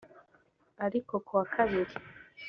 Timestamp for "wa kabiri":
1.37-1.93